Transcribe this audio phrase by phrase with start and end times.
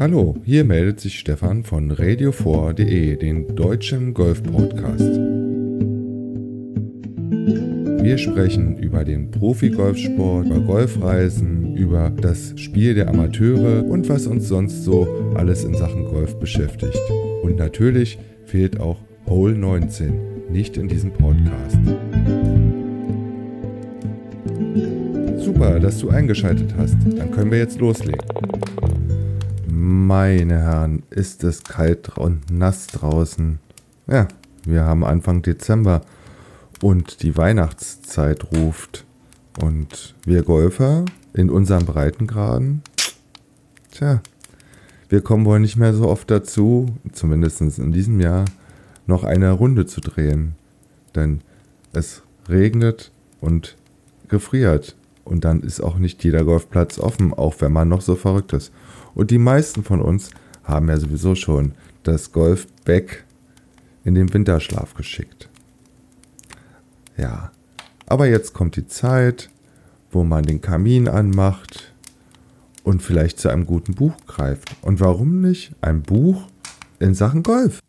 [0.00, 5.20] Hallo, hier meldet sich Stefan von radio4.de, den deutschen Golf-Podcast.
[8.02, 14.48] Wir sprechen über den Profi-Golfsport, über Golfreisen, über das Spiel der Amateure und was uns
[14.48, 16.98] sonst so alles in Sachen Golf beschäftigt.
[17.42, 21.78] Und natürlich fehlt auch Hole 19 nicht in diesem Podcast.
[25.36, 26.96] Super, dass du eingeschaltet hast.
[27.04, 28.49] Dann können wir jetzt loslegen.
[29.82, 33.60] Meine Herren, ist es kalt und nass draußen.
[34.06, 34.28] Ja,
[34.64, 36.02] wir haben Anfang Dezember
[36.82, 39.06] und die Weihnachtszeit ruft.
[39.58, 42.82] Und wir Golfer in unseren Breitengraden,
[43.90, 44.20] tja,
[45.08, 48.44] wir kommen wohl nicht mehr so oft dazu, zumindest in diesem Jahr,
[49.06, 50.56] noch eine Runde zu drehen.
[51.14, 51.40] Denn
[51.94, 53.78] es regnet und
[54.28, 54.94] gefriert.
[55.24, 58.72] Und dann ist auch nicht jeder Golfplatz offen, auch wenn man noch so verrückt ist.
[59.14, 60.30] Und die meisten von uns
[60.64, 61.72] haben ja sowieso schon
[62.02, 63.24] das Golfback
[64.04, 65.48] in den Winterschlaf geschickt.
[67.16, 67.52] Ja,
[68.06, 69.50] aber jetzt kommt die Zeit,
[70.10, 71.92] wo man den Kamin anmacht
[72.82, 74.74] und vielleicht zu einem guten Buch greift.
[74.82, 76.46] Und warum nicht ein Buch
[76.98, 77.80] in Sachen Golf?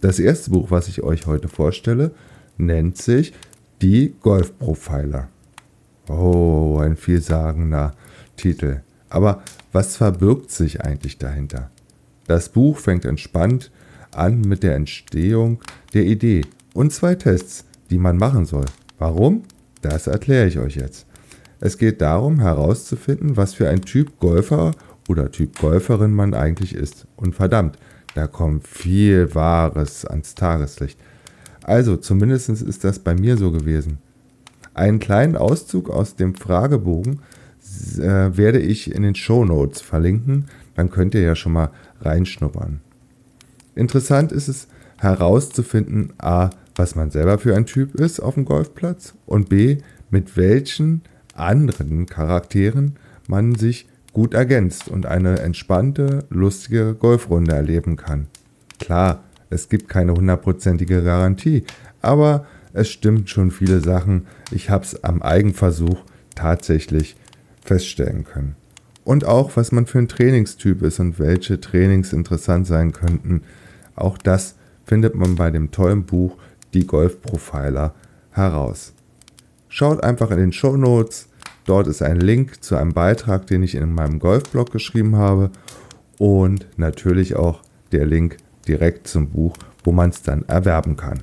[0.00, 2.12] Das erste Buch, was ich euch heute vorstelle,
[2.58, 3.32] nennt sich
[3.80, 5.28] Die Golf-Profiler.
[6.08, 7.94] Oh, ein vielsagender
[8.36, 8.82] Titel.
[9.08, 9.42] Aber
[9.74, 11.70] was verbirgt sich eigentlich dahinter?
[12.28, 13.72] Das Buch fängt entspannt
[14.12, 15.60] an mit der Entstehung
[15.92, 16.42] der Idee
[16.74, 18.66] und zwei Tests, die man machen soll.
[18.98, 19.42] Warum?
[19.82, 21.06] Das erkläre ich euch jetzt.
[21.58, 24.70] Es geht darum herauszufinden, was für ein Typ Golfer
[25.08, 27.08] oder Typ Golferin man eigentlich ist.
[27.16, 27.76] Und verdammt,
[28.14, 30.98] da kommt viel Wahres ans Tageslicht.
[31.64, 33.98] Also, zumindest ist das bei mir so gewesen.
[34.72, 37.20] Einen kleinen Auszug aus dem Fragebogen
[37.98, 40.46] äh, werde ich in den Show Notes verlinken.
[40.74, 42.80] Dann könnt ihr ja schon mal reinschnuppern.
[43.74, 44.68] Interessant ist es
[44.98, 49.78] herauszufinden, a, was man selber für ein Typ ist auf dem Golfplatz und b,
[50.10, 51.02] mit welchen
[51.34, 52.96] anderen Charakteren
[53.28, 58.28] man sich gut ergänzt und eine entspannte, lustige Golfrunde erleben kann.
[58.78, 61.64] Klar, es gibt keine hundertprozentige Garantie,
[62.00, 64.26] aber es stimmt schon viele Sachen.
[64.50, 67.16] Ich habe es am Eigenversuch tatsächlich
[67.64, 68.56] feststellen können.
[69.04, 73.42] Und auch, was man für ein Trainingstyp ist und welche Trainings interessant sein könnten.
[73.96, 74.54] Auch das
[74.84, 76.36] findet man bei dem tollen Buch
[76.72, 77.94] Die Golf Profiler
[78.30, 78.94] heraus.
[79.68, 81.28] Schaut einfach in den Show Notes.
[81.66, 85.50] Dort ist ein Link zu einem Beitrag, den ich in meinem Golfblog geschrieben habe.
[86.18, 88.36] Und natürlich auch der Link
[88.68, 91.22] direkt zum Buch, wo man es dann erwerben kann.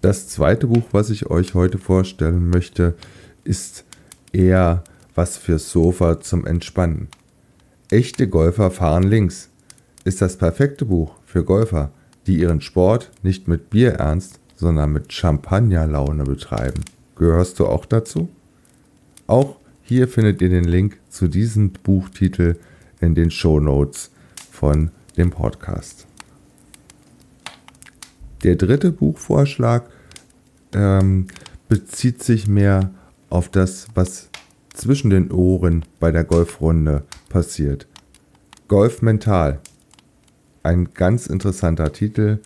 [0.00, 2.94] Das zweite Buch, was ich euch heute vorstellen möchte,
[3.44, 3.84] ist
[4.32, 4.84] eher
[5.14, 7.08] was fürs Sofa zum Entspannen.
[7.90, 9.50] Echte Golfer fahren links
[10.04, 11.90] ist das perfekte Buch für Golfer,
[12.26, 16.84] die ihren Sport nicht mit Bier ernst, sondern mit Champagnerlaune betreiben.
[17.16, 18.28] Gehörst du auch dazu?
[19.26, 22.56] Auch hier findet ihr den Link zu diesem Buchtitel
[23.00, 24.10] in den Show Notes
[24.50, 26.06] von dem Podcast.
[28.44, 29.84] Der dritte Buchvorschlag
[30.74, 31.26] ähm,
[31.68, 32.90] bezieht sich mehr
[33.32, 34.28] auf das, was
[34.74, 37.86] zwischen den Ohren bei der Golfrunde passiert.
[38.68, 39.60] Golf mental.
[40.62, 42.40] Ein ganz interessanter Titel,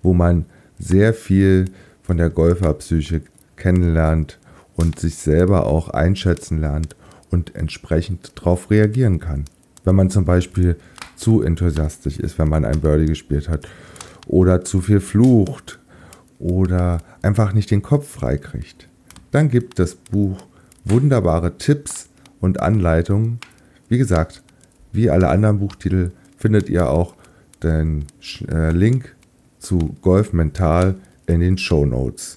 [0.00, 0.46] wo man
[0.78, 1.64] sehr viel
[2.02, 3.22] von der Golferpsyche
[3.56, 4.38] kennenlernt
[4.76, 6.94] und sich selber auch einschätzen lernt
[7.30, 9.44] und entsprechend darauf reagieren kann.
[9.82, 10.76] Wenn man zum Beispiel
[11.16, 13.68] zu enthusiastisch ist, wenn man ein Birdie gespielt hat
[14.28, 15.80] oder zu viel flucht
[16.38, 18.88] oder einfach nicht den Kopf freikriegt.
[19.32, 20.38] Dann gibt das Buch
[20.84, 22.08] wunderbare Tipps
[22.40, 23.38] und Anleitungen.
[23.88, 24.42] Wie gesagt,
[24.92, 27.14] wie alle anderen Buchtitel findet ihr auch
[27.62, 28.04] den
[28.48, 29.16] äh, Link
[29.58, 32.36] zu Golf Mental in den Show Notes.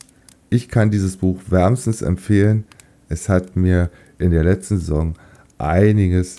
[0.50, 2.66] Ich kann dieses Buch wärmstens empfehlen.
[3.09, 5.16] Es hat mir in der letzten Saison
[5.58, 6.37] einiges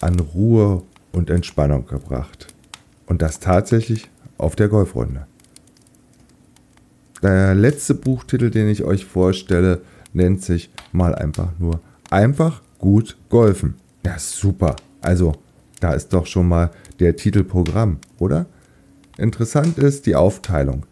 [0.00, 0.82] an Ruhe
[1.12, 2.48] und Entspannung gebracht.
[3.06, 5.26] Und das tatsächlich auf der Golfrunde.
[7.22, 9.80] Der letzte Buchtitel, den ich euch vorstelle,
[10.12, 11.80] nennt sich mal einfach nur
[12.10, 13.74] Einfach gut golfen.
[14.04, 14.76] Ja, super.
[15.00, 15.34] Also,
[15.80, 16.70] da ist doch schon mal
[17.00, 18.46] der Titelprogramm, oder?
[19.18, 20.86] Interessant ist die Aufteilung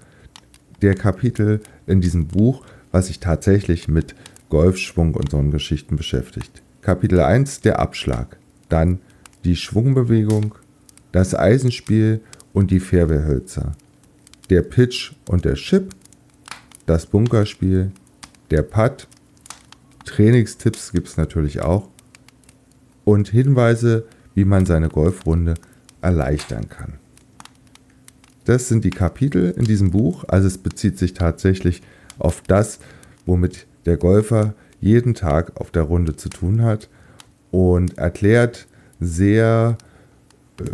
[0.83, 4.15] der Kapitel in diesem Buch, was sich tatsächlich mit
[4.49, 6.63] Golfschwung und so Geschichten beschäftigt.
[6.83, 8.37] Kapitel 1 der Abschlag,
[8.69, 8.99] dann
[9.45, 10.55] die Schwungbewegung,
[11.13, 12.21] das Eisenspiel
[12.53, 13.73] und die Fairwayhölzer,
[14.51, 15.95] der Pitch und der Chip,
[16.87, 17.93] das Bunkerspiel,
[18.51, 19.09] der Putt,
[20.05, 21.89] Trainingstipps gibt es natürlich auch.
[23.05, 24.05] Und Hinweise,
[24.35, 25.55] wie man seine Golfrunde
[26.01, 26.95] erleichtern kann.
[28.45, 31.83] Das sind die Kapitel in diesem Buch, also es bezieht sich tatsächlich
[32.19, 32.79] auf das,
[33.25, 36.91] womit der Golfer jeden Tag auf der Runde zu tun hat
[37.51, 38.67] und erklärt
[39.01, 39.79] sehr
[40.61, 40.65] äh,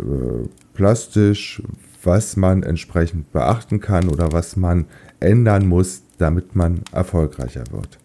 [0.73, 1.61] plastisch,
[2.03, 4.85] was man entsprechend beachten kann oder was man
[5.19, 7.99] ändern muss, damit man erfolgreicher wird.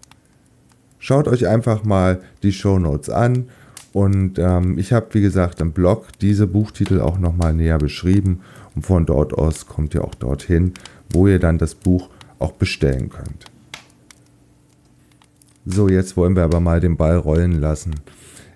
[0.99, 3.49] Schaut euch einfach mal die Show Notes an
[3.93, 8.41] und ähm, ich habe, wie gesagt, im Blog diese Buchtitel auch nochmal näher beschrieben
[8.75, 10.75] und von dort aus kommt ihr auch dorthin,
[11.11, 13.47] wo ihr dann das Buch auch bestellen könnt.
[15.65, 17.95] So, jetzt wollen wir aber mal den Ball rollen lassen.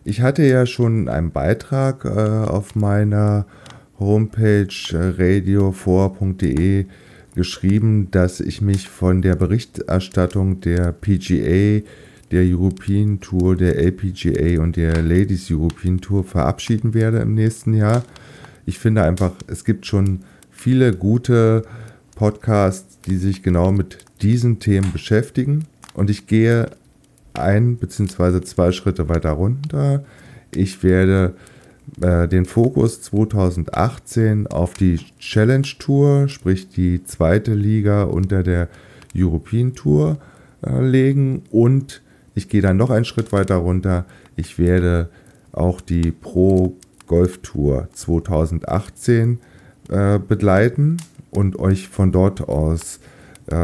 [0.04, 3.46] Ich hatte ja schon einen Beitrag äh, auf meiner
[4.00, 6.86] Homepage äh, radio4.de
[7.34, 11.82] geschrieben, dass ich mich von der Berichterstattung der PGA,
[12.30, 18.04] der European Tour, der LPGA und der Ladies European Tour verabschieden werde im nächsten Jahr.
[18.66, 20.20] Ich finde einfach, es gibt schon
[20.50, 21.62] viele gute
[22.14, 25.64] Podcasts, die sich genau mit diesen Themen beschäftigen.
[25.94, 26.70] Und ich gehe
[27.34, 28.42] ein bzw.
[28.42, 30.04] zwei Schritte weiter runter.
[30.52, 31.34] Ich werde
[32.00, 38.68] äh, den Fokus 2018 auf die Challenge Tour, sprich die zweite Liga unter der
[39.16, 40.18] European Tour
[40.66, 42.02] äh, legen und
[42.34, 44.06] ich gehe dann noch einen Schritt weiter runter.
[44.36, 45.10] Ich werde
[45.52, 46.76] auch die Pro
[47.06, 49.40] Golf Tour 2018
[49.88, 50.98] äh, begleiten
[51.30, 53.00] und euch von dort aus
[53.50, 53.54] äh,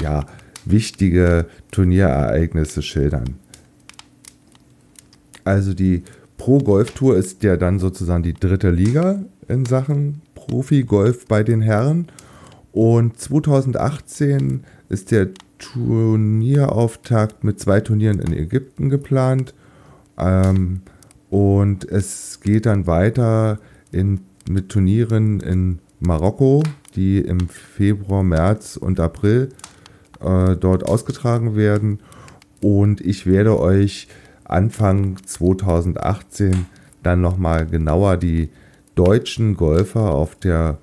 [0.00, 0.26] ja,
[0.64, 3.36] wichtige Turnierereignisse schildern.
[5.44, 6.04] Also die
[6.42, 11.62] Pro Golf Tour ist ja dann sozusagen die dritte Liga in Sachen Profi-Golf bei den
[11.62, 12.08] Herren.
[12.72, 15.28] Und 2018 ist der
[15.58, 19.54] Turnierauftakt mit zwei Turnieren in Ägypten geplant.
[20.18, 20.80] Ähm,
[21.30, 23.60] und es geht dann weiter
[23.92, 26.64] in, mit Turnieren in Marokko,
[26.96, 29.50] die im Februar, März und April
[30.20, 32.00] äh, dort ausgetragen werden.
[32.60, 34.08] Und ich werde euch
[34.52, 36.66] Anfang 2018
[37.02, 38.50] dann nochmal genauer die
[38.94, 40.78] deutschen Golfer auf der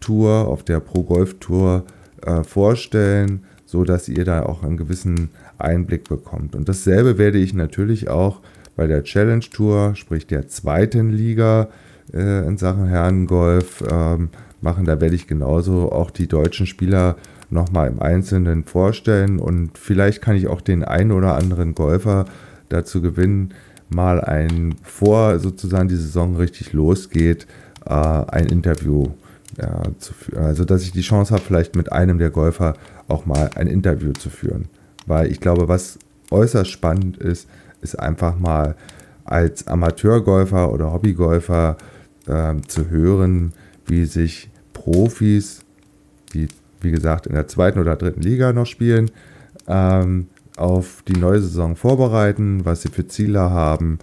[0.00, 1.84] Tour, auf der Pro Golf Tour
[2.22, 6.54] äh, vorstellen, so dass ihr da auch einen gewissen Einblick bekommt.
[6.54, 8.40] Und dasselbe werde ich natürlich auch
[8.76, 11.68] bei der Challenge Tour, sprich der zweiten Liga
[12.12, 14.28] äh, in Sachen Herrengolf ähm,
[14.60, 14.84] machen.
[14.84, 17.16] Da werde ich genauso auch die deutschen Spieler
[17.50, 22.26] nochmal im Einzelnen vorstellen und vielleicht kann ich auch den einen oder anderen Golfer
[22.68, 23.54] dazu gewinnen,
[23.88, 27.46] mal ein, vor sozusagen die Saison richtig losgeht,
[27.86, 29.10] äh, ein Interview
[29.58, 30.44] ja, zu führen.
[30.44, 32.74] Also, dass ich die Chance habe, vielleicht mit einem der Golfer
[33.08, 34.68] auch mal ein Interview zu führen.
[35.06, 35.98] Weil ich glaube, was
[36.30, 37.48] äußerst spannend ist,
[37.82, 38.74] ist einfach mal
[39.24, 41.76] als Amateurgolfer oder Hobbygolfer
[42.26, 43.52] äh, zu hören,
[43.86, 45.60] wie sich Profis,
[46.32, 46.48] die
[46.80, 49.10] wie gesagt in der zweiten oder dritten Liga noch spielen,
[49.66, 53.98] ähm, auf die neue Saison vorbereiten, was sie für Ziele haben.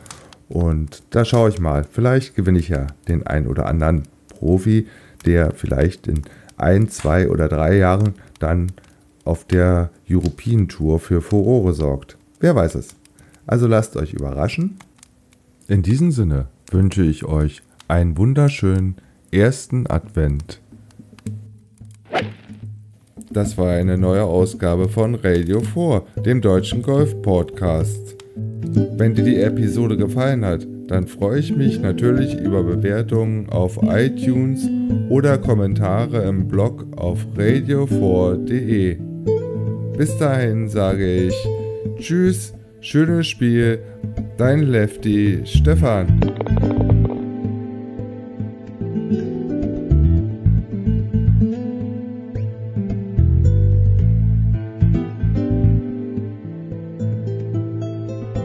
[0.49, 1.85] Und da schaue ich mal.
[1.89, 4.87] Vielleicht gewinne ich ja den einen oder anderen Profi,
[5.25, 6.23] der vielleicht in
[6.57, 8.71] ein, zwei oder drei Jahren dann
[9.23, 12.17] auf der European Tour für Furore sorgt.
[12.39, 12.95] Wer weiß es.
[13.47, 14.77] Also lasst euch überraschen.
[15.67, 18.95] In diesem Sinne wünsche ich euch einen wunderschönen
[19.31, 20.61] ersten Advent.
[23.33, 28.17] Das war eine neue Ausgabe von Radio 4, dem deutschen Golf-Podcast.
[28.97, 34.67] Wenn dir die Episode gefallen hat, dann freue ich mich natürlich über Bewertungen auf iTunes
[35.09, 38.97] oder Kommentare im Blog auf radio4.de.
[39.97, 41.47] Bis dahin sage ich
[41.99, 43.79] Tschüss, schönes Spiel,
[44.37, 46.19] dein Lefty Stefan.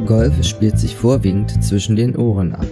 [0.07, 2.67] Golf spielt sich vorwiegend zwischen den Ohren ab.